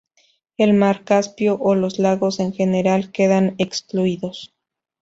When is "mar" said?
0.73-1.03